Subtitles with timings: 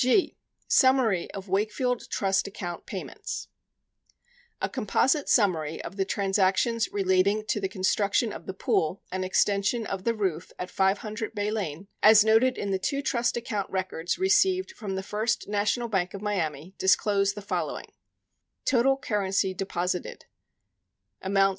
[0.03, 0.35] G.
[0.67, 3.49] Summary of Wakefield Trust Account Payments
[4.59, 9.23] A composite summary of the transactions relating to the construc tion of the pool and
[9.23, 13.69] extension of the roof at 500 Bay Lane as noted in the two trust account
[13.69, 18.97] records received from the First National Bank of Miami disclose the following: Item: Amount Total
[18.97, 20.25] currency deposited
[21.23, 21.49] $23, 500.